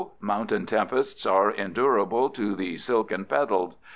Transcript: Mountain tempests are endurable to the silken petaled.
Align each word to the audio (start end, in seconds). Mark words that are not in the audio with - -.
Mountain 0.19 0.65
tempests 0.65 1.27
are 1.27 1.51
endurable 1.51 2.31
to 2.31 2.55
the 2.55 2.75
silken 2.75 3.23
petaled. 3.23 3.75